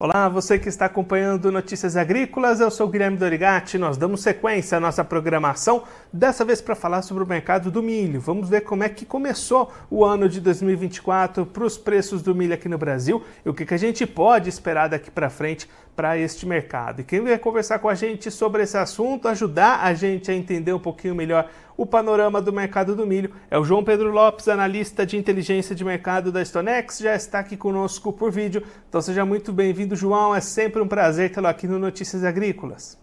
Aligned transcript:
Olá, 0.00 0.28
você 0.28 0.60
que 0.60 0.68
está 0.68 0.84
acompanhando 0.84 1.50
Notícias 1.50 1.96
Agrícolas, 1.96 2.60
eu 2.60 2.70
sou 2.70 2.86
Guilherme 2.86 3.16
Dorigati. 3.16 3.76
Nós 3.78 3.96
damos 3.96 4.22
sequência 4.22 4.78
à 4.78 4.80
nossa 4.80 5.02
programação, 5.02 5.82
dessa 6.12 6.44
vez 6.44 6.60
para 6.60 6.76
falar 6.76 7.02
sobre 7.02 7.24
o 7.24 7.26
mercado 7.26 7.68
do 7.68 7.82
milho. 7.82 8.20
Vamos 8.20 8.48
ver 8.48 8.60
como 8.60 8.84
é 8.84 8.88
que 8.88 9.04
começou 9.04 9.72
o 9.90 10.04
ano 10.04 10.28
de 10.28 10.40
2024 10.40 11.44
para 11.46 11.64
os 11.64 11.76
preços 11.76 12.22
do 12.22 12.32
milho 12.32 12.54
aqui 12.54 12.68
no 12.68 12.78
Brasil 12.78 13.24
e 13.44 13.48
o 13.48 13.52
que, 13.52 13.66
que 13.66 13.74
a 13.74 13.76
gente 13.76 14.06
pode 14.06 14.48
esperar 14.48 14.88
daqui 14.88 15.10
para 15.10 15.28
frente 15.28 15.68
para 15.98 16.16
este 16.16 16.46
mercado. 16.46 17.00
E 17.00 17.04
quem 17.04 17.20
vai 17.20 17.36
conversar 17.36 17.80
com 17.80 17.88
a 17.88 17.94
gente 17.96 18.30
sobre 18.30 18.62
esse 18.62 18.78
assunto, 18.78 19.26
ajudar 19.26 19.80
a 19.82 19.92
gente 19.94 20.30
a 20.30 20.34
entender 20.34 20.72
um 20.72 20.78
pouquinho 20.78 21.12
melhor 21.12 21.50
o 21.76 21.84
panorama 21.84 22.40
do 22.40 22.52
mercado 22.52 22.94
do 22.94 23.04
milho, 23.04 23.34
é 23.50 23.58
o 23.58 23.64
João 23.64 23.82
Pedro 23.82 24.12
Lopes, 24.12 24.46
analista 24.46 25.04
de 25.04 25.16
inteligência 25.16 25.74
de 25.74 25.84
mercado 25.84 26.30
da 26.30 26.40
Stonex, 26.44 27.00
já 27.00 27.16
está 27.16 27.40
aqui 27.40 27.56
conosco 27.56 28.12
por 28.12 28.30
vídeo. 28.30 28.62
Então 28.88 29.00
seja 29.00 29.24
muito 29.24 29.52
bem-vindo, 29.52 29.96
João. 29.96 30.32
É 30.32 30.40
sempre 30.40 30.80
um 30.80 30.86
prazer 30.86 31.32
tê-lo 31.32 31.48
aqui 31.48 31.66
no 31.66 31.80
Notícias 31.80 32.22
Agrícolas. 32.22 32.96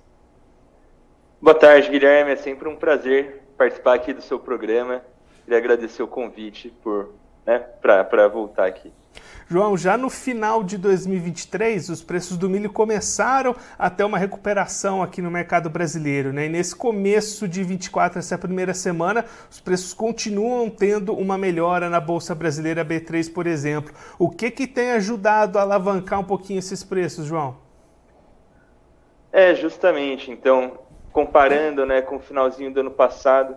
Boa 1.41 1.54
tarde, 1.54 1.90
Guilherme. 1.90 2.32
É 2.32 2.38
sempre 2.38 2.70
um 2.70 2.77
prazer 2.77 3.41
participar 3.57 3.96
aqui 3.96 4.13
do 4.13 4.21
seu 4.21 4.40
programa. 4.40 5.02
Queria 5.43 5.57
agradecer 5.57 6.02
o 6.02 6.07
convite 6.07 6.73
por, 6.82 7.13
né, 7.46 7.59
para 7.59 8.30
voltar 8.30 8.68
aqui. 8.68 8.93
João, 9.48 9.77
já 9.77 9.98
no 9.98 10.09
final 10.09 10.63
de 10.63 10.77
2023, 10.77 11.89
os 11.89 12.03
preços 12.03 12.38
do 12.38 12.49
milho 12.49 12.71
começaram 12.71 13.55
a 13.77 13.89
ter 13.89 14.03
uma 14.03 14.17
recuperação 14.17 15.03
aqui 15.03 15.21
no 15.21 15.30
mercado 15.30 15.70
brasileiro. 15.70 16.34
Né? 16.34 16.48
E 16.48 16.49
nesse 16.49 16.76
começo 16.76 17.48
de 17.48 17.63
24, 17.63 18.20
essa 18.20 18.38
primeira 18.38 18.73
semana, 18.73 19.26
os 19.49 19.59
preços 19.59 19.93
continuam 19.93 20.70
tendo 20.70 21.13
uma 21.13 21.38
melhora 21.38 21.90
na 21.90 21.99
Bolsa 21.99 22.34
Brasileira 22.34 22.84
B3, 22.84 23.31
por 23.31 23.45
exemplo. 23.45 23.93
O 24.17 24.29
que, 24.29 24.49
que 24.49 24.66
tem 24.66 24.91
ajudado 24.91 25.59
a 25.59 25.62
alavancar 25.62 26.20
um 26.20 26.23
pouquinho 26.23 26.60
esses 26.60 26.84
preços, 26.84 27.26
João? 27.26 27.57
É, 29.32 29.54
justamente. 29.54 30.32
Então, 30.32 30.79
comparando 31.12 31.85
né, 31.85 32.01
com 32.01 32.15
o 32.15 32.20
finalzinho 32.20 32.73
do 32.73 32.79
ano 32.79 32.91
passado, 32.91 33.55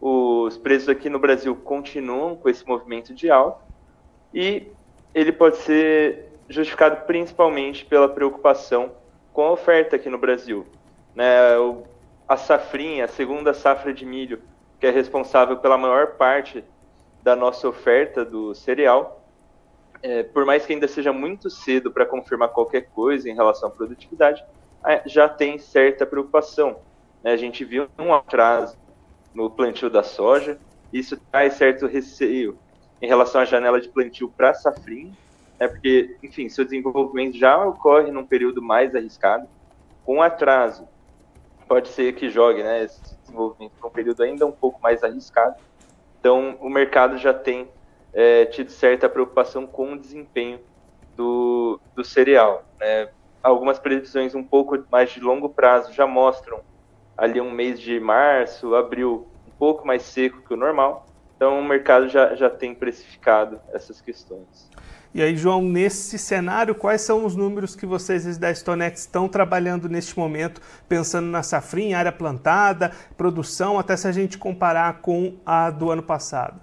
os 0.00 0.58
preços 0.58 0.88
aqui 0.88 1.08
no 1.08 1.18
Brasil 1.18 1.56
continuam 1.56 2.36
com 2.36 2.48
esse 2.48 2.66
movimento 2.66 3.14
de 3.14 3.30
alta 3.30 3.64
e 4.34 4.68
ele 5.14 5.32
pode 5.32 5.56
ser 5.58 6.28
justificado 6.48 7.06
principalmente 7.06 7.84
pela 7.84 8.08
preocupação 8.08 8.92
com 9.32 9.42
a 9.42 9.52
oferta 9.52 9.96
aqui 9.96 10.10
no 10.10 10.18
Brasil. 10.18 10.66
Né, 11.14 11.56
o, 11.56 11.84
a 12.28 12.36
safrinha, 12.36 13.04
a 13.04 13.08
segunda 13.08 13.54
safra 13.54 13.92
de 13.92 14.04
milho, 14.04 14.42
que 14.80 14.86
é 14.86 14.90
responsável 14.90 15.56
pela 15.58 15.78
maior 15.78 16.14
parte 16.16 16.64
da 17.22 17.34
nossa 17.34 17.68
oferta 17.68 18.24
do 18.24 18.54
cereal, 18.54 19.24
é, 20.02 20.22
por 20.22 20.44
mais 20.44 20.66
que 20.66 20.72
ainda 20.74 20.86
seja 20.86 21.12
muito 21.12 21.48
cedo 21.48 21.90
para 21.90 22.04
confirmar 22.04 22.50
qualquer 22.50 22.82
coisa 22.90 23.30
em 23.30 23.34
relação 23.34 23.68
à 23.68 23.72
produtividade, 23.72 24.44
já 25.06 25.28
tem 25.28 25.56
certa 25.58 26.04
preocupação. 26.04 26.76
Né? 27.22 27.32
A 27.32 27.36
gente 27.36 27.64
viu 27.64 27.88
um 27.98 28.12
atraso 28.12 28.76
no 29.32 29.48
plantio 29.48 29.88
da 29.88 30.02
soja, 30.02 30.58
isso 30.92 31.16
traz 31.30 31.54
certo 31.54 31.86
receio 31.86 32.58
em 33.00 33.06
relação 33.06 33.40
à 33.40 33.44
janela 33.44 33.80
de 33.80 33.88
plantio 33.88 34.28
para 34.28 34.54
safrinha, 34.54 35.12
né, 35.58 35.68
porque, 35.68 36.16
enfim, 36.22 36.48
seu 36.48 36.64
desenvolvimento 36.64 37.36
já 37.36 37.64
ocorre 37.64 38.10
num 38.10 38.24
período 38.24 38.62
mais 38.62 38.94
arriscado, 38.94 39.48
com 40.04 40.22
atraso. 40.22 40.88
Pode 41.66 41.88
ser 41.88 42.14
que 42.14 42.28
jogue 42.28 42.62
né, 42.62 42.84
esse 42.84 43.00
desenvolvimento 43.22 43.72
para 43.78 43.88
um 43.88 43.92
período 43.92 44.22
ainda 44.22 44.46
um 44.46 44.52
pouco 44.52 44.80
mais 44.82 45.02
arriscado. 45.02 45.56
Então, 46.20 46.56
o 46.60 46.68
mercado 46.68 47.16
já 47.16 47.32
tem 47.32 47.68
é, 48.12 48.44
tido 48.46 48.70
certa 48.70 49.08
preocupação 49.08 49.66
com 49.66 49.92
o 49.92 49.98
desempenho 49.98 50.60
do, 51.16 51.80
do 51.94 52.04
cereal. 52.04 52.64
Né? 52.78 53.08
Algumas 53.42 53.78
previsões 53.78 54.34
um 54.34 54.44
pouco 54.44 54.82
mais 54.90 55.10
de 55.10 55.20
longo 55.20 55.48
prazo 55.48 55.92
já 55.92 56.06
mostram 56.06 56.60
ali 57.16 57.40
um 57.40 57.50
mês 57.50 57.80
de 57.80 58.00
março, 58.00 58.74
abril, 58.74 59.26
um 59.46 59.52
pouco 59.58 59.86
mais 59.86 60.02
seco 60.02 60.42
que 60.42 60.52
o 60.52 60.56
normal, 60.56 61.06
então, 61.44 61.60
o 61.60 61.62
mercado 61.62 62.08
já, 62.08 62.34
já 62.34 62.48
tem 62.48 62.74
precificado 62.74 63.60
essas 63.70 64.00
questões. 64.00 64.70
E 65.12 65.22
aí, 65.22 65.36
João, 65.36 65.60
nesse 65.60 66.16
cenário, 66.16 66.74
quais 66.74 67.02
são 67.02 67.26
os 67.26 67.36
números 67.36 67.76
que 67.76 67.84
vocês 67.84 68.38
da 68.38 68.52
Stonex 68.52 69.00
estão 69.00 69.28
trabalhando 69.28 69.86
neste 69.86 70.18
momento, 70.18 70.58
pensando 70.88 71.26
na 71.26 71.42
safrinha, 71.42 71.98
área 71.98 72.10
plantada, 72.10 72.92
produção, 73.14 73.78
até 73.78 73.94
se 73.94 74.08
a 74.08 74.12
gente 74.12 74.38
comparar 74.38 75.02
com 75.02 75.36
a 75.44 75.68
do 75.68 75.90
ano 75.90 76.02
passado? 76.02 76.58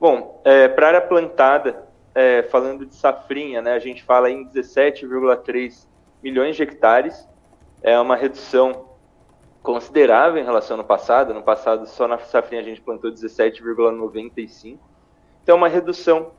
Bom, 0.00 0.40
é, 0.42 0.66
para 0.68 0.86
a 0.86 0.88
área 0.88 1.02
plantada, 1.02 1.84
é, 2.14 2.42
falando 2.44 2.86
de 2.86 2.94
safrinha, 2.94 3.60
né, 3.60 3.74
a 3.74 3.78
gente 3.78 4.02
fala 4.02 4.30
em 4.30 4.48
17,3 4.48 5.86
milhões 6.22 6.56
de 6.56 6.62
hectares, 6.62 7.28
é 7.82 8.00
uma 8.00 8.16
redução 8.16 8.95
considerável 9.66 10.40
em 10.40 10.44
relação 10.44 10.78
ao 10.78 10.84
passado. 10.84 11.34
No 11.34 11.42
passado, 11.42 11.88
só 11.88 12.06
na 12.06 12.18
safrinha 12.18 12.62
a 12.62 12.64
gente 12.64 12.80
plantou 12.80 13.10
17,95. 13.10 14.78
Então, 15.42 15.56
é 15.56 15.58
uma 15.58 15.66
redução 15.66 16.30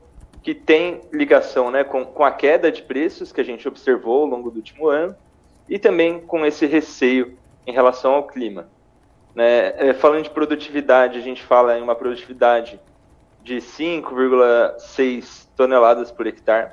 que 0.42 0.56
tem 0.56 1.02
ligação 1.12 1.70
né, 1.70 1.84
com, 1.84 2.06
com 2.06 2.24
a 2.24 2.32
queda 2.32 2.72
de 2.72 2.82
preços 2.82 3.34
que 3.34 3.42
a 3.42 3.44
gente 3.44 3.68
observou 3.68 4.22
ao 4.22 4.28
longo 4.28 4.50
do 4.50 4.56
último 4.56 4.88
ano 4.88 5.14
e 5.68 5.78
também 5.78 6.22
com 6.22 6.46
esse 6.46 6.66
receio 6.66 7.38
em 7.66 7.74
relação 7.74 8.14
ao 8.14 8.26
clima. 8.26 8.70
Né? 9.36 9.74
É, 9.90 9.94
falando 9.94 10.24
de 10.24 10.30
produtividade, 10.30 11.18
a 11.18 11.22
gente 11.22 11.44
fala 11.44 11.78
em 11.78 11.82
uma 11.82 11.96
produtividade 11.96 12.80
de 13.44 13.58
5,6 13.58 15.48
toneladas 15.54 16.12
por 16.12 16.28
hectare, 16.28 16.72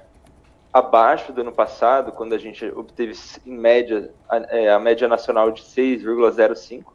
abaixo 0.74 1.32
do 1.32 1.42
ano 1.42 1.52
passado, 1.52 2.10
quando 2.10 2.32
a 2.32 2.38
gente 2.38 2.66
obteve 2.66 3.12
em 3.46 3.56
média 3.56 4.10
a, 4.28 4.38
é, 4.38 4.72
a 4.72 4.78
média 4.80 5.06
nacional 5.06 5.52
de 5.52 5.62
6,05. 5.62 6.86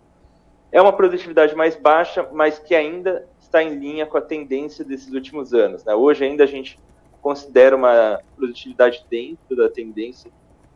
É 0.69 0.81
uma 0.81 0.91
produtividade 0.91 1.55
mais 1.55 1.77
baixa, 1.77 2.27
mas 2.33 2.59
que 2.59 2.75
ainda 2.75 3.25
está 3.39 3.63
em 3.63 3.79
linha 3.79 4.05
com 4.05 4.17
a 4.17 4.21
tendência 4.21 4.83
desses 4.83 5.13
últimos 5.13 5.53
anos. 5.53 5.85
Né? 5.85 5.95
Hoje 5.95 6.25
ainda 6.25 6.43
a 6.43 6.47
gente 6.47 6.77
considera 7.21 7.73
uma 7.73 8.19
produtividade 8.35 9.05
dentro 9.09 9.55
da 9.55 9.69
tendência 9.69 10.29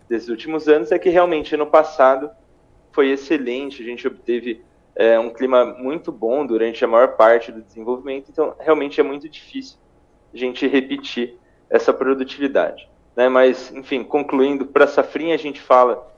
desses 0.07 0.29
últimos 0.29 0.69
anos, 0.69 0.89
é 0.89 0.97
que 0.97 1.09
realmente 1.09 1.55
ano 1.55 1.67
passado 1.67 2.31
foi 2.93 3.09
excelente, 3.09 3.81
a 3.81 3.85
gente 3.85 4.07
obteve 4.07 4.63
é, 4.95 5.19
um 5.19 5.29
clima 5.29 5.65
muito 5.65 6.09
bom 6.09 6.45
durante 6.45 6.85
a 6.85 6.87
maior 6.87 7.17
parte 7.17 7.51
do 7.51 7.61
desenvolvimento, 7.61 8.29
então 8.29 8.55
realmente 8.59 8.99
é 8.99 9.03
muito 9.03 9.27
difícil 9.27 9.77
a 10.33 10.37
gente 10.37 10.67
repetir 10.67 11.37
essa 11.69 11.93
produtividade. 11.93 12.92
Né? 13.15 13.29
Mas, 13.29 13.71
enfim, 13.71 14.03
concluindo, 14.03 14.65
para 14.65 14.85
a 14.85 14.87
safrinha 14.87 15.35
a 15.35 15.37
gente 15.37 15.61
fala 15.61 16.11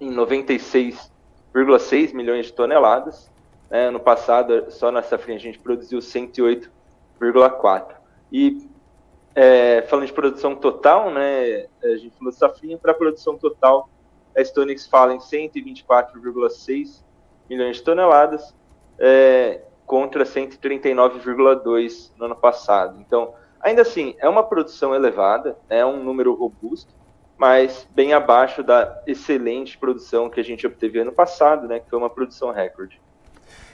em 0.00 0.12
96,6 0.12 2.12
milhões 2.14 2.46
de 2.46 2.52
toneladas. 2.52 3.30
Né? 3.70 3.88
Ano 3.88 4.00
passado, 4.00 4.66
só 4.70 4.90
na 4.90 5.02
safrinha 5.02 5.38
a 5.38 5.40
gente 5.40 5.58
produziu 5.58 6.00
108,4. 6.00 7.94
E 8.32 8.68
é, 9.34 9.82
falando 9.82 10.06
de 10.06 10.12
produção 10.12 10.54
total, 10.54 11.10
né, 11.10 11.66
a 11.82 11.96
gente 11.96 12.16
falou 12.16 12.32
safrinha, 12.32 12.76
para 12.76 12.92
produção 12.92 13.38
total, 13.38 13.88
a 14.36 14.44
Stonix 14.44 14.86
fala 14.86 15.14
em 15.14 15.18
124,6 15.18 17.02
milhões 17.48 17.76
de 17.76 17.82
toneladas, 17.82 18.54
é, 18.98 19.62
contra 19.86 20.24
139,2 20.24 22.12
no 22.16 22.26
ano 22.26 22.36
passado. 22.36 23.00
Então, 23.00 23.34
Ainda 23.60 23.82
assim, 23.82 24.14
é 24.18 24.28
uma 24.28 24.42
produção 24.42 24.94
elevada, 24.94 25.56
é 25.68 25.84
um 25.84 26.02
número 26.02 26.34
robusto, 26.34 26.92
mas 27.36 27.86
bem 27.94 28.12
abaixo 28.12 28.62
da 28.62 29.02
excelente 29.06 29.76
produção 29.76 30.28
que 30.30 30.40
a 30.40 30.44
gente 30.44 30.66
obteve 30.66 30.98
ano 30.98 31.12
passado, 31.12 31.66
né, 31.68 31.80
que 31.80 31.88
foi 31.88 31.98
uma 31.98 32.10
produção 32.10 32.50
recorde. 32.52 33.00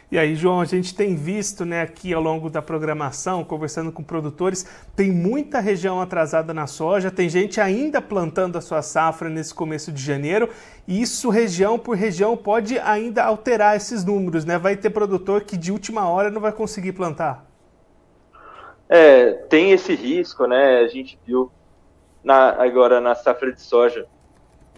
E 0.08 0.16
aí, 0.16 0.36
João, 0.36 0.60
a 0.60 0.64
gente 0.64 0.94
tem 0.94 1.16
visto 1.16 1.64
né, 1.64 1.82
aqui 1.82 2.14
ao 2.14 2.22
longo 2.22 2.48
da 2.48 2.62
programação, 2.62 3.42
conversando 3.42 3.90
com 3.90 4.04
produtores, 4.04 4.64
tem 4.94 5.10
muita 5.10 5.58
região 5.58 6.00
atrasada 6.00 6.54
na 6.54 6.68
soja, 6.68 7.10
tem 7.10 7.28
gente 7.28 7.60
ainda 7.60 8.00
plantando 8.00 8.56
a 8.56 8.60
sua 8.60 8.82
safra 8.82 9.28
nesse 9.28 9.52
começo 9.52 9.90
de 9.90 10.00
janeiro, 10.00 10.48
e 10.86 11.02
isso, 11.02 11.28
região 11.28 11.76
por 11.76 11.96
região, 11.96 12.36
pode 12.36 12.78
ainda 12.78 13.24
alterar 13.24 13.76
esses 13.76 14.04
números, 14.04 14.44
né? 14.44 14.56
Vai 14.58 14.76
ter 14.76 14.90
produtor 14.90 15.42
que 15.42 15.56
de 15.56 15.72
última 15.72 16.08
hora 16.08 16.30
não 16.30 16.40
vai 16.40 16.52
conseguir 16.52 16.92
plantar. 16.92 17.44
É, 18.88 19.32
tem 19.32 19.72
esse 19.72 19.94
risco, 19.94 20.46
né? 20.46 20.78
A 20.78 20.88
gente 20.88 21.18
viu 21.26 21.50
na, 22.22 22.50
agora 22.62 23.00
na 23.00 23.14
safra 23.14 23.52
de 23.52 23.60
soja 23.60 24.06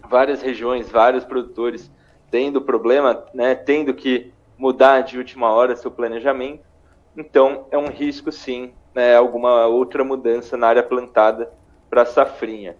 várias 0.07 0.41
regiões, 0.41 0.89
vários 0.89 1.23
produtores 1.23 1.91
tendo 2.31 2.61
problema, 2.61 3.25
né? 3.33 3.55
Tendo 3.55 3.93
que 3.93 4.33
mudar 4.57 5.01
de 5.01 5.17
última 5.17 5.51
hora 5.51 5.75
seu 5.75 5.91
planejamento. 5.91 6.63
Então, 7.15 7.67
é 7.71 7.77
um 7.77 7.87
risco, 7.87 8.31
sim, 8.31 8.73
né? 8.93 9.15
Alguma 9.15 9.67
outra 9.67 10.03
mudança 10.03 10.57
na 10.57 10.67
área 10.67 10.83
plantada 10.83 11.51
para 11.89 12.05
safrinha. 12.05 12.75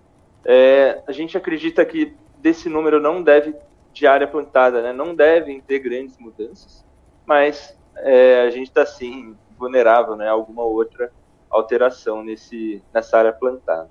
É, 0.45 1.01
a 1.07 1.11
gente 1.11 1.37
acredita 1.37 1.85
que 1.85 2.15
desse 2.37 2.69
número 2.69 2.99
não 2.99 3.21
deve, 3.21 3.55
de 3.93 4.07
área 4.07 4.27
plantada, 4.27 4.81
né? 4.81 4.93
Não 4.93 5.13
devem 5.13 5.61
ter 5.61 5.79
grandes 5.79 6.17
mudanças, 6.17 6.85
mas 7.25 7.77
é, 7.97 8.41
a 8.41 8.49
gente 8.49 8.67
está, 8.69 8.85
sim, 8.85 9.35
vulnerável 9.59 10.15
né, 10.15 10.27
alguma 10.29 10.63
outra 10.63 11.11
alteração 11.49 12.23
nesse, 12.23 12.81
nessa 12.93 13.17
área 13.17 13.33
plantada. 13.33 13.89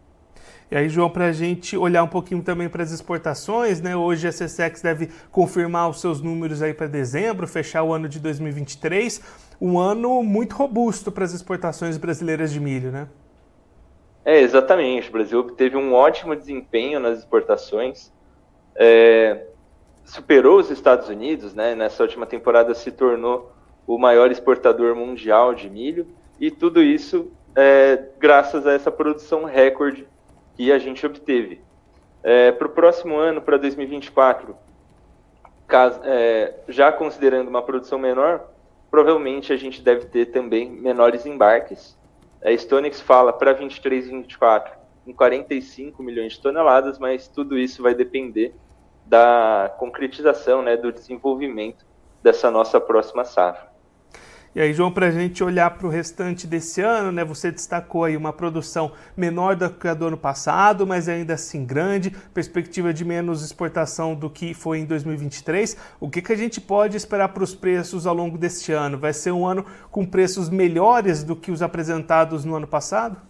E 0.71 0.77
aí, 0.77 0.87
João, 0.89 1.09
para 1.09 1.27
a 1.27 1.33
gente 1.33 1.79
olhar 1.79 2.03
um 2.03 2.09
pouquinho 2.09 2.43
também 2.43 2.69
para 2.69 2.83
as 2.83 2.91
exportações, 2.91 3.81
né? 3.81 3.97
Hoje 3.97 4.29
a 4.29 4.31
CSEX 4.31 4.83
deve 4.83 5.09
confirmar 5.31 5.89
os 5.89 5.99
seus 5.99 6.21
números 6.21 6.61
aí 6.61 6.75
para 6.75 6.87
dezembro, 6.87 7.49
fechar 7.49 7.83
o 7.83 7.93
ano 7.93 8.07
de 8.07 8.21
2023, 8.21 9.23
um 9.59 9.79
ano 9.79 10.23
muito 10.23 10.55
robusto 10.55 11.11
para 11.11 11.25
as 11.25 11.33
exportações 11.33 11.97
brasileiras 11.97 12.53
de 12.53 12.61
milho, 12.61 12.93
né? 12.93 13.09
É, 14.27 14.43
exatamente. 14.43 15.09
O 15.09 15.13
Brasil 15.13 15.43
teve 15.53 15.75
um 15.75 15.95
ótimo 15.95 16.37
desempenho 16.37 17.01
nas 17.01 17.19
exportações, 17.21 18.13
é, 18.77 19.47
superou 20.05 20.59
os 20.59 20.71
Estados 20.71 21.09
Unidos, 21.09 21.55
né? 21.55 21.75
Nessa 21.75 22.03
última 22.03 22.27
temporada 22.27 22.75
se 22.75 22.93
tornou 22.93 23.51
o 23.87 23.97
maior 23.97 24.31
exportador 24.31 24.95
mundial 24.95 25.55
de 25.55 25.71
milho, 25.71 26.07
e 26.39 26.51
tudo 26.51 26.83
isso 26.83 27.33
é, 27.61 28.11
graças 28.21 28.69
a 28.69 28.73
essa 28.73 28.89
produção 28.89 29.43
recorde 29.43 30.07
que 30.55 30.71
a 30.71 30.79
gente 30.79 31.05
obteve. 31.05 31.61
É, 32.23 32.53
para 32.53 32.69
o 32.69 32.71
próximo 32.71 33.17
ano, 33.17 33.43
para 33.43 33.57
2024, 33.57 34.57
caso, 35.67 36.01
é, 36.05 36.55
já 36.69 36.93
considerando 36.93 37.49
uma 37.49 37.61
produção 37.61 37.99
menor, 37.99 38.49
provavelmente 38.89 39.53
a 39.53 39.57
gente 39.57 39.83
deve 39.83 40.07
ter 40.07 40.27
também 40.27 40.71
menores 40.71 41.27
embarques. 41.27 41.99
A 42.45 42.53
Stonex 42.53 43.01
fala 43.01 43.33
para 43.33 43.53
23 43.53 44.07
e 44.07 44.11
24 44.11 44.79
em 45.05 45.13
45 45.13 46.01
milhões 46.01 46.35
de 46.35 46.41
toneladas, 46.41 46.97
mas 46.97 47.27
tudo 47.27 47.59
isso 47.59 47.83
vai 47.83 47.93
depender 47.93 48.55
da 49.05 49.75
concretização, 49.79 50.63
né, 50.63 50.77
do 50.77 50.93
desenvolvimento 50.93 51.85
dessa 52.23 52.53
nossa 52.53 52.81
próxima 52.81 53.25
safra. 53.25 53.68
E 54.55 54.61
aí, 54.61 54.73
João, 54.73 54.91
para 54.91 55.09
a 55.09 55.11
gente 55.11 55.45
olhar 55.45 55.71
para 55.71 55.87
o 55.87 55.91
restante 55.91 56.47
desse 56.47 56.81
ano, 56.81 57.13
né? 57.13 57.23
Você 57.25 57.51
destacou 57.51 58.05
aí 58.05 58.17
uma 58.17 58.33
produção 58.33 58.93
menor 59.15 59.55
do 59.55 59.69
que 59.69 59.87
a 59.87 59.93
do 59.93 60.07
ano 60.07 60.17
passado, 60.17 60.87
mas 60.87 61.07
ainda 61.09 61.35
assim 61.35 61.67
grande, 61.67 62.11
perspectiva 62.33 62.93
de 62.93 63.05
menos 63.05 63.45
exportação 63.45 64.15
do 64.15 64.31
que 64.31 64.55
foi 64.55 64.79
em 64.79 64.87
2023. 64.87 65.77
O 66.01 66.09
que, 66.09 66.23
que 66.23 66.33
a 66.33 66.37
gente 66.37 66.63
pode 66.63 66.97
esperar 66.97 67.29
para 67.29 67.45
os 67.45 67.55
preços 67.55 68.07
ao 68.07 68.15
longo 68.15 68.39
deste 68.39 68.73
ano? 68.73 68.97
Vai 68.97 69.13
ser 69.13 69.33
um 69.33 69.47
ano 69.47 69.67
com 69.91 70.05
preços 70.07 70.49
melhores 70.49 71.23
do 71.23 71.37
que 71.37 71.51
os 71.51 71.61
apresentados 71.61 72.45
no 72.45 72.55
ano 72.55 72.67
passado? 72.67 73.21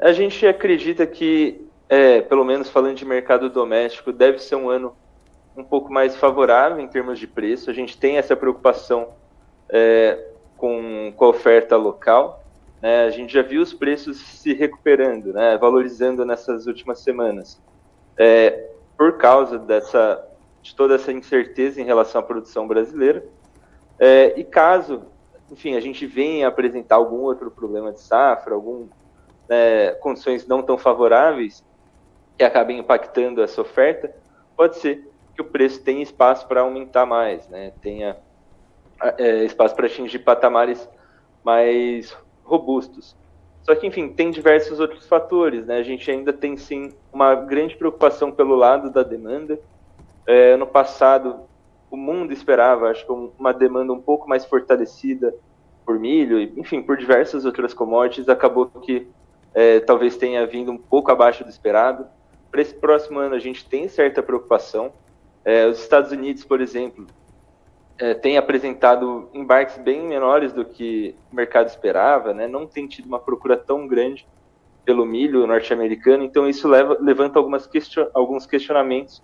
A 0.00 0.12
gente 0.12 0.46
acredita 0.46 1.06
que, 1.06 1.60
é, 1.90 2.22
pelo 2.22 2.44
menos 2.44 2.70
falando 2.70 2.96
de 2.96 3.04
mercado 3.04 3.50
doméstico, 3.50 4.12
deve 4.12 4.38
ser 4.38 4.56
um 4.56 4.70
ano 4.70 4.96
um 5.54 5.64
pouco 5.64 5.92
mais 5.92 6.16
favorável 6.16 6.80
em 6.80 6.88
termos 6.88 7.18
de 7.18 7.26
preço. 7.26 7.68
A 7.68 7.74
gente 7.74 7.98
tem 7.98 8.16
essa 8.16 8.34
preocupação 8.34 9.08
é, 9.70 10.18
com, 10.56 11.12
com 11.16 11.24
a 11.24 11.28
oferta 11.28 11.76
local. 11.76 12.44
Né? 12.80 13.04
A 13.04 13.10
gente 13.10 13.32
já 13.32 13.42
viu 13.42 13.62
os 13.62 13.72
preços 13.72 14.18
se 14.18 14.52
recuperando, 14.52 15.32
né? 15.32 15.56
valorizando 15.58 16.24
nessas 16.24 16.66
últimas 16.66 17.00
semanas. 17.00 17.60
É, 18.16 18.68
por 18.96 19.16
causa 19.16 19.58
dessa, 19.58 20.26
de 20.60 20.74
toda 20.74 20.96
essa 20.96 21.12
incerteza 21.12 21.80
em 21.80 21.84
relação 21.84 22.20
à 22.20 22.24
produção 22.24 22.66
brasileira. 22.66 23.24
É, 23.98 24.38
e 24.38 24.44
caso, 24.44 25.02
enfim, 25.50 25.76
a 25.76 25.80
gente 25.80 26.06
venha 26.06 26.48
apresentar 26.48 26.96
algum 26.96 27.20
outro 27.20 27.50
problema 27.50 27.92
de 27.92 28.00
safra, 28.00 28.54
algum 28.54 28.88
né, 29.48 29.92
condições 30.00 30.46
não 30.46 30.62
tão 30.62 30.76
favoráveis 30.76 31.64
que 32.36 32.44
acabem 32.44 32.78
impactando 32.78 33.42
essa 33.42 33.60
oferta, 33.60 34.14
pode 34.56 34.76
ser 34.78 35.08
que 35.34 35.42
o 35.42 35.44
preço 35.44 35.82
tenha 35.82 36.02
espaço 36.02 36.46
para 36.46 36.60
aumentar 36.60 37.06
mais, 37.06 37.48
né? 37.48 37.72
tenha 37.80 38.16
é, 39.18 39.44
espaço 39.44 39.74
para 39.74 39.86
atingir 39.86 40.20
patamares 40.20 40.88
mais 41.44 42.16
robustos. 42.44 43.16
Só 43.62 43.74
que, 43.74 43.86
enfim, 43.86 44.08
tem 44.08 44.30
diversos 44.30 44.80
outros 44.80 45.06
fatores, 45.06 45.66
né? 45.66 45.76
A 45.76 45.82
gente 45.82 46.10
ainda 46.10 46.32
tem, 46.32 46.56
sim, 46.56 46.92
uma 47.12 47.34
grande 47.34 47.76
preocupação 47.76 48.32
pelo 48.32 48.54
lado 48.54 48.90
da 48.90 49.02
demanda. 49.02 49.60
É, 50.26 50.52
ano 50.52 50.66
passado, 50.66 51.40
o 51.90 51.96
mundo 51.96 52.32
esperava, 52.32 52.88
acho 52.90 53.04
que 53.04 53.12
uma 53.12 53.52
demanda 53.52 53.92
um 53.92 54.00
pouco 54.00 54.28
mais 54.28 54.44
fortalecida 54.44 55.34
por 55.84 55.98
milho, 55.98 56.40
enfim, 56.40 56.82
por 56.82 56.96
diversas 56.96 57.44
outras 57.44 57.72
commodities, 57.72 58.28
acabou 58.28 58.66
que 58.66 59.06
é, 59.54 59.80
talvez 59.80 60.16
tenha 60.16 60.46
vindo 60.46 60.70
um 60.70 60.78
pouco 60.78 61.10
abaixo 61.10 61.44
do 61.44 61.50
esperado. 61.50 62.06
Para 62.50 62.62
esse 62.62 62.74
próximo 62.74 63.18
ano, 63.18 63.34
a 63.34 63.38
gente 63.38 63.66
tem 63.66 63.88
certa 63.88 64.22
preocupação. 64.22 64.92
É, 65.44 65.66
os 65.66 65.78
Estados 65.78 66.10
Unidos, 66.10 66.44
por 66.44 66.60
exemplo, 66.60 67.06
é, 67.98 68.14
tem 68.14 68.38
apresentado 68.38 69.28
embarques 69.34 69.76
bem 69.78 70.06
menores 70.06 70.52
do 70.52 70.64
que 70.64 71.14
o 71.32 71.34
mercado 71.34 71.66
esperava, 71.66 72.32
né? 72.32 72.46
não 72.46 72.66
tem 72.66 72.86
tido 72.86 73.06
uma 73.06 73.18
procura 73.18 73.56
tão 73.56 73.86
grande 73.86 74.26
pelo 74.84 75.04
milho 75.04 75.46
norte-americano, 75.46 76.24
então 76.24 76.48
isso 76.48 76.66
leva, 76.66 76.96
levanta 77.00 77.38
algumas 77.38 77.66
question, 77.66 78.06
alguns 78.14 78.46
questionamentos 78.46 79.22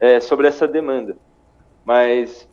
é, 0.00 0.18
sobre 0.18 0.48
essa 0.48 0.66
demanda. 0.66 1.16
Mas 1.84 2.48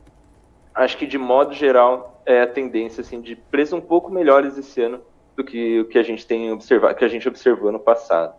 acho 0.76 0.98
que 0.98 1.08
de 1.08 1.18
modo 1.18 1.54
geral 1.54 2.22
é 2.26 2.42
a 2.42 2.48
tendência 2.48 3.02
assim, 3.02 3.20
de 3.20 3.36
preços 3.36 3.74
um 3.74 3.82
pouco 3.82 4.12
melhores 4.12 4.58
esse 4.58 4.82
ano 4.82 5.02
do 5.36 5.44
que 5.44 5.80
o 5.80 5.86
que 5.86 5.98
a 5.98 6.04
gente 6.04 6.28
tem 6.28 6.52
observado, 6.52 6.96
que 6.96 7.06
a 7.06 7.08
gente 7.08 7.28
observou 7.28 7.72
no 7.72 7.80
passado. 7.80 8.36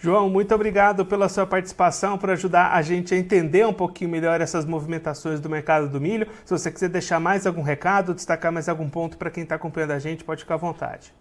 João, 0.00 0.30
muito 0.30 0.54
obrigado 0.54 1.04
pela 1.04 1.28
sua 1.28 1.44
participação, 1.44 2.16
por 2.16 2.30
ajudar 2.30 2.72
a 2.72 2.80
gente 2.82 3.12
a 3.12 3.18
entender 3.18 3.66
um 3.66 3.72
pouquinho 3.72 4.08
melhor 4.08 4.40
essas 4.40 4.64
movimentações 4.64 5.40
do 5.40 5.50
mercado 5.50 5.88
do 5.88 6.00
milho. 6.00 6.28
Se 6.44 6.56
você 6.56 6.70
quiser 6.70 6.88
deixar 6.88 7.18
mais 7.18 7.48
algum 7.48 7.62
recado, 7.62 8.14
destacar 8.14 8.52
mais 8.52 8.68
algum 8.68 8.88
ponto 8.88 9.18
para 9.18 9.28
quem 9.28 9.42
está 9.42 9.56
acompanhando 9.56 9.90
a 9.90 9.98
gente, 9.98 10.22
pode 10.22 10.42
ficar 10.42 10.54
à 10.54 10.58
vontade. 10.58 11.12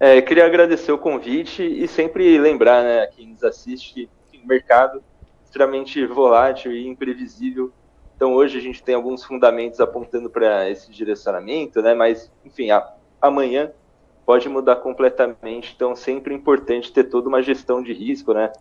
É, 0.00 0.22
queria 0.22 0.46
agradecer 0.46 0.90
o 0.90 0.96
convite 0.96 1.62
e 1.62 1.86
sempre 1.86 2.38
lembrar, 2.38 2.82
né, 2.82 3.08
quem 3.08 3.28
nos 3.28 3.44
assiste, 3.44 4.08
que 4.30 4.38
o 4.38 4.46
mercado 4.46 5.02
extremamente 5.44 6.06
volátil 6.06 6.72
e 6.72 6.86
imprevisível. 6.86 7.70
Então 8.16 8.32
hoje 8.32 8.56
a 8.56 8.60
gente 8.62 8.82
tem 8.82 8.94
alguns 8.94 9.22
fundamentos 9.22 9.80
apontando 9.80 10.30
para 10.30 10.70
esse 10.70 10.90
direcionamento, 10.90 11.82
né, 11.82 11.92
mas 11.92 12.32
enfim, 12.42 12.70
a, 12.70 12.90
amanhã 13.20 13.70
pode 14.26 14.48
mudar 14.48 14.76
completamente. 14.76 15.72
Então, 15.74 15.94
sempre 15.94 16.34
é 16.34 16.36
importante 16.36 16.92
ter 16.92 17.04
toda 17.04 17.28
uma 17.28 17.40
gestão 17.40 17.80
de 17.80 17.92
risco, 17.92 18.34
né? 18.34 18.52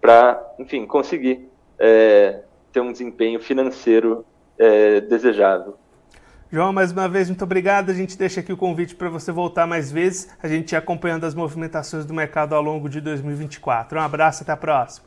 Para, 0.00 0.54
enfim, 0.58 0.84
conseguir 0.84 1.48
é, 1.78 2.42
ter 2.72 2.80
um 2.80 2.90
desempenho 2.90 3.40
financeiro 3.40 4.26
é, 4.58 5.00
desejável. 5.00 5.76
João, 6.50 6.72
mais 6.72 6.92
uma 6.92 7.08
vez, 7.08 7.28
muito 7.28 7.44
obrigado. 7.44 7.90
A 7.90 7.94
gente 7.94 8.18
deixa 8.18 8.40
aqui 8.40 8.52
o 8.52 8.56
convite 8.56 8.94
para 8.94 9.08
você 9.08 9.32
voltar 9.32 9.66
mais 9.66 9.90
vezes, 9.90 10.28
a 10.42 10.48
gente 10.48 10.76
acompanhando 10.76 11.24
as 11.24 11.34
movimentações 11.34 12.04
do 12.04 12.12
mercado 12.12 12.54
ao 12.54 12.60
longo 12.60 12.90
de 12.90 13.00
2024. 13.00 13.98
Um 13.98 14.02
abraço, 14.02 14.42
até 14.42 14.52
a 14.52 14.56
próxima. 14.56 15.06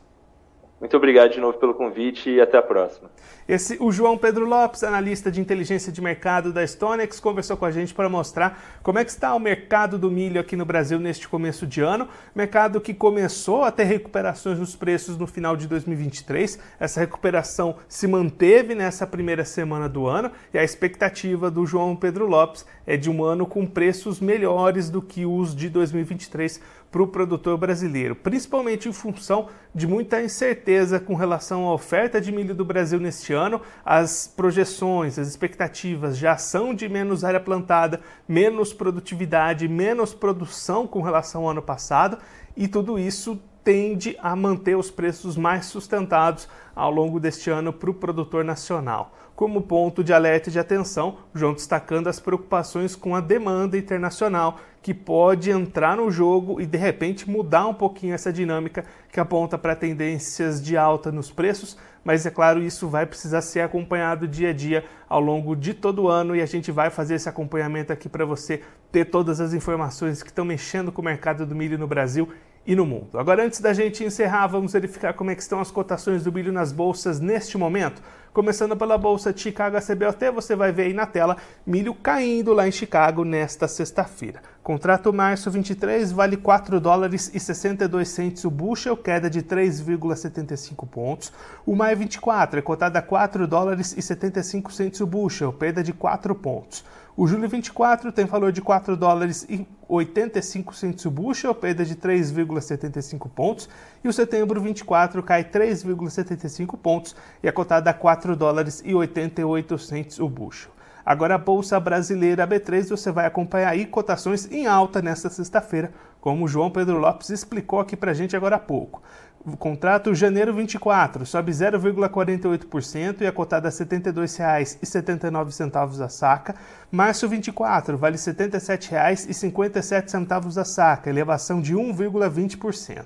Muito 0.80 0.96
obrigado 0.96 1.30
de 1.30 1.40
novo 1.40 1.56
pelo 1.58 1.74
convite 1.74 2.30
e 2.30 2.40
até 2.40 2.58
a 2.58 2.62
próxima. 2.62 3.10
Esse, 3.48 3.76
o 3.78 3.92
João 3.92 4.18
Pedro 4.18 4.44
Lopes, 4.44 4.82
analista 4.82 5.30
de 5.30 5.40
inteligência 5.40 5.92
de 5.92 6.02
mercado 6.02 6.52
da 6.52 6.66
Stonex, 6.66 7.20
conversou 7.20 7.56
com 7.56 7.64
a 7.64 7.70
gente 7.70 7.94
para 7.94 8.08
mostrar 8.08 8.60
como 8.82 8.98
é 8.98 9.04
que 9.04 9.10
está 9.12 9.32
o 9.36 9.38
mercado 9.38 9.96
do 9.96 10.10
milho 10.10 10.40
aqui 10.40 10.56
no 10.56 10.64
Brasil 10.64 10.98
neste 10.98 11.28
começo 11.28 11.64
de 11.64 11.80
ano. 11.80 12.08
Mercado 12.34 12.80
que 12.80 12.92
começou 12.92 13.62
a 13.62 13.70
ter 13.70 13.84
recuperações 13.84 14.58
nos 14.58 14.74
preços 14.74 15.16
no 15.16 15.28
final 15.28 15.56
de 15.56 15.68
2023. 15.68 16.58
Essa 16.80 16.98
recuperação 16.98 17.76
se 17.88 18.08
manteve 18.08 18.74
nessa 18.74 19.06
primeira 19.06 19.44
semana 19.44 19.88
do 19.88 20.08
ano 20.08 20.32
e 20.52 20.58
a 20.58 20.64
expectativa 20.64 21.48
do 21.48 21.64
João 21.64 21.94
Pedro 21.94 22.26
Lopes 22.26 22.66
é 22.84 22.96
de 22.96 23.08
um 23.08 23.22
ano 23.22 23.46
com 23.46 23.64
preços 23.64 24.18
melhores 24.18 24.90
do 24.90 25.00
que 25.00 25.24
os 25.24 25.54
de 25.54 25.68
2023 25.68 26.60
para 26.90 27.02
o 27.02 27.06
produtor 27.06 27.58
brasileiro, 27.58 28.14
principalmente 28.14 28.88
em 28.88 28.92
função 28.92 29.48
de 29.74 29.86
muita 29.86 30.22
incerteza 30.22 30.98
com 30.98 31.14
relação 31.14 31.66
à 31.66 31.74
oferta 31.74 32.20
de 32.20 32.32
milho 32.32 32.54
do 32.54 32.64
Brasil 32.64 32.98
neste 32.98 33.32
ano. 33.32 33.35
As 33.84 34.26
projeções, 34.26 35.18
as 35.18 35.28
expectativas 35.28 36.16
já 36.16 36.36
são 36.36 36.74
de 36.74 36.88
menos 36.88 37.24
área 37.24 37.40
plantada, 37.40 38.00
menos 38.28 38.72
produtividade, 38.72 39.68
menos 39.68 40.14
produção 40.14 40.86
com 40.86 41.02
relação 41.02 41.42
ao 41.42 41.50
ano 41.50 41.62
passado, 41.62 42.18
e 42.56 42.66
tudo 42.66 42.98
isso 42.98 43.38
tende 43.62 44.16
a 44.22 44.36
manter 44.36 44.76
os 44.76 44.92
preços 44.92 45.36
mais 45.36 45.66
sustentados 45.66 46.48
ao 46.74 46.90
longo 46.90 47.18
deste 47.18 47.50
ano 47.50 47.72
para 47.72 47.90
o 47.90 47.94
produtor 47.94 48.44
nacional. 48.44 49.12
Como 49.36 49.60
ponto 49.60 50.02
de 50.02 50.14
alerta 50.14 50.48
e 50.48 50.52
de 50.52 50.58
atenção, 50.58 51.18
João 51.34 51.52
destacando 51.52 52.08
as 52.08 52.18
preocupações 52.18 52.96
com 52.96 53.14
a 53.14 53.20
demanda 53.20 53.76
internacional, 53.76 54.58
que 54.80 54.94
pode 54.94 55.50
entrar 55.50 55.98
no 55.98 56.10
jogo 56.10 56.58
e 56.58 56.64
de 56.64 56.78
repente 56.78 57.28
mudar 57.28 57.66
um 57.66 57.74
pouquinho 57.74 58.14
essa 58.14 58.32
dinâmica 58.32 58.86
que 59.12 59.20
aponta 59.20 59.58
para 59.58 59.76
tendências 59.76 60.62
de 60.62 60.74
alta 60.74 61.12
nos 61.12 61.30
preços, 61.30 61.76
mas 62.02 62.24
é 62.24 62.30
claro, 62.30 62.62
isso 62.62 62.88
vai 62.88 63.04
precisar 63.04 63.42
ser 63.42 63.60
acompanhado 63.60 64.26
dia 64.26 64.50
a 64.50 64.52
dia 64.54 64.86
ao 65.06 65.20
longo 65.20 65.54
de 65.54 65.74
todo 65.74 66.04
o 66.04 66.08
ano 66.08 66.34
e 66.34 66.40
a 66.40 66.46
gente 66.46 66.72
vai 66.72 66.88
fazer 66.88 67.16
esse 67.16 67.28
acompanhamento 67.28 67.92
aqui 67.92 68.08
para 68.08 68.24
você 68.24 68.62
ter 68.90 69.04
todas 69.04 69.38
as 69.38 69.52
informações 69.52 70.22
que 70.22 70.30
estão 70.30 70.46
mexendo 70.46 70.90
com 70.90 71.02
o 71.02 71.04
mercado 71.04 71.44
do 71.44 71.54
milho 71.54 71.76
no 71.76 71.86
Brasil 71.86 72.26
e 72.66 72.74
no 72.74 72.84
mundo. 72.84 73.18
Agora, 73.18 73.44
antes 73.44 73.60
da 73.60 73.72
gente 73.72 74.02
encerrar, 74.02 74.48
vamos 74.48 74.72
verificar 74.72 75.14
como 75.14 75.30
é 75.30 75.34
que 75.34 75.42
estão 75.42 75.60
as 75.60 75.70
cotações 75.70 76.24
do 76.24 76.32
milho 76.32 76.52
nas 76.52 76.72
bolsas 76.72 77.20
neste 77.20 77.56
momento. 77.56 78.02
Começando 78.32 78.76
pela 78.76 78.98
bolsa 78.98 79.34
Chicago 79.34 79.78
CBOT, 79.80 80.30
você 80.30 80.54
vai 80.54 80.70
ver 80.70 80.82
aí 80.82 80.92
na 80.92 81.06
tela 81.06 81.38
milho 81.66 81.94
caindo 81.94 82.52
lá 82.52 82.68
em 82.68 82.70
Chicago 82.72 83.24
nesta 83.24 83.66
sexta-feira. 83.66 84.42
Contrato 84.62 85.10
março 85.10 85.50
23 85.50 86.12
vale 86.12 86.36
4 86.36 86.78
dólares 86.78 87.30
e 87.32 87.40
62 87.40 88.08
centes 88.08 88.44
o 88.44 88.50
bushel, 88.50 88.94
queda 88.94 89.30
de 89.30 89.42
3,75 89.42 90.86
pontos. 90.86 91.32
O 91.64 91.74
maio 91.74 91.96
24 91.96 92.58
é 92.58 92.62
cotado 92.62 92.98
a 92.98 93.00
4 93.00 93.46
dólares 93.46 93.94
e 93.96 94.02
75 94.02 94.70
centes 94.70 95.00
o 95.00 95.06
bushel, 95.06 95.52
perda 95.52 95.82
de 95.82 95.94
4 95.94 96.34
pontos. 96.34 96.84
O 97.16 97.26
julho 97.26 97.48
24 97.48 98.12
tem 98.12 98.26
valor 98.26 98.52
de 98.52 98.60
4 98.60 98.94
dólares 98.94 99.46
e 99.48 99.66
85 99.88 100.74
centos 100.74 101.04
o 101.04 101.10
bushel, 101.10 101.54
perda 101.54 101.84
de 101.84 101.94
3,75 101.96 103.28
pontos, 103.28 103.68
e 104.02 104.08
o 104.08 104.12
setembro 104.12 104.60
24 104.60 105.22
cai 105.22 105.44
3,75 105.44 106.76
pontos 106.76 107.14
e 107.42 107.48
é 107.48 107.52
cotado 107.52 107.88
a 107.88 107.94
4 107.94 108.36
dólares 108.36 108.82
e 108.84 108.94
88 108.94 109.78
centos 109.78 110.18
o 110.18 110.28
bushel. 110.28 110.76
Agora 111.06 111.36
a 111.36 111.38
Bolsa 111.38 111.78
Brasileira 111.78 112.48
B3 112.48 112.88
você 112.88 113.12
vai 113.12 113.26
acompanhar 113.26 113.68
aí 113.68 113.86
cotações 113.86 114.50
em 114.50 114.66
alta 114.66 115.00
nesta 115.00 115.30
sexta-feira, 115.30 115.92
como 116.20 116.44
o 116.44 116.48
João 116.48 116.68
Pedro 116.68 116.98
Lopes 116.98 117.30
explicou 117.30 117.78
aqui 117.78 117.96
para 117.96 118.10
a 118.10 118.14
gente 118.14 118.34
agora 118.34 118.56
há 118.56 118.58
pouco. 118.58 119.00
O 119.48 119.56
contrato 119.56 120.12
janeiro 120.12 120.52
24 120.52 121.24
sobe 121.24 121.52
0,48% 121.52 123.20
e 123.20 123.26
é 123.26 123.30
cotado 123.30 123.68
a 123.68 123.70
R$ 123.70 123.76
72,79 123.76 126.04
a 126.04 126.08
saca. 126.08 126.56
Março 126.90 127.28
24 127.28 127.96
vale 127.96 128.16
R$ 128.16 128.22
77,57 128.22 130.60
a 130.60 130.64
saca, 130.64 131.08
elevação 131.08 131.62
de 131.62 131.76
1,20%. 131.76 133.04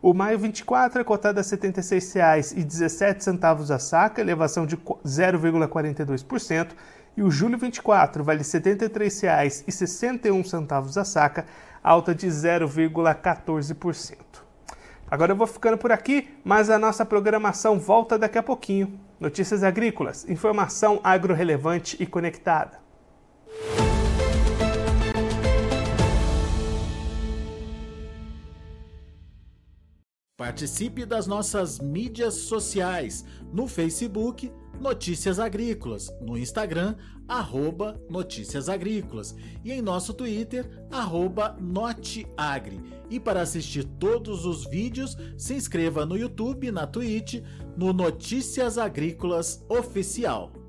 O 0.00 0.14
maio 0.14 0.38
24 0.38 1.02
é 1.02 1.04
cotado 1.04 1.40
a 1.40 1.42
R$ 1.42 1.48
76,17 1.48 3.70
a 3.70 3.78
saca, 3.78 4.22
elevação 4.22 4.64
de 4.64 4.78
0,42%. 4.78 6.68
E 7.14 7.22
o 7.22 7.30
julho 7.30 7.58
24 7.58 8.24
vale 8.24 8.38
R$ 8.38 8.46
73,61 8.46 10.96
a 10.96 11.04
saca, 11.04 11.44
alta 11.84 12.14
de 12.14 12.28
0,14%. 12.28 14.51
Agora 15.12 15.32
eu 15.32 15.36
vou 15.36 15.46
ficando 15.46 15.76
por 15.76 15.92
aqui, 15.92 16.26
mas 16.42 16.70
a 16.70 16.78
nossa 16.78 17.04
programação 17.04 17.78
volta 17.78 18.18
daqui 18.18 18.38
a 18.38 18.42
pouquinho. 18.42 18.98
Notícias 19.20 19.62
agrícolas, 19.62 20.26
informação 20.26 21.00
agro-relevante 21.04 21.98
e 22.00 22.06
conectada. 22.06 22.80
Participe 30.34 31.04
das 31.04 31.26
nossas 31.26 31.78
mídias 31.78 32.32
sociais 32.32 33.22
no 33.52 33.68
Facebook 33.68 34.50
Notícias 34.80 35.38
Agrícolas, 35.38 36.10
no 36.20 36.36
Instagram, 36.36 36.96
arroba 37.28 38.00
Notícias 38.10 38.68
Agrícolas 38.68 39.36
e 39.62 39.70
em 39.70 39.80
nosso 39.80 40.12
Twitter, 40.12 40.68
arroba 40.90 41.56
Noteagri. 41.60 42.80
E 43.12 43.20
para 43.20 43.42
assistir 43.42 43.84
todos 43.84 44.46
os 44.46 44.64
vídeos, 44.64 45.18
se 45.36 45.52
inscreva 45.52 46.06
no 46.06 46.16
YouTube, 46.16 46.72
na 46.72 46.86
Twitch, 46.86 47.42
no 47.76 47.92
Notícias 47.92 48.78
Agrícolas 48.78 49.62
Oficial. 49.68 50.61